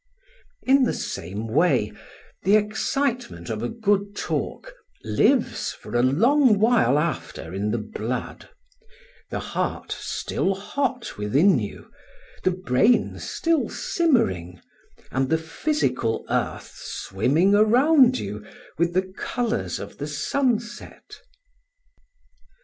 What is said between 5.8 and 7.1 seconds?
a long while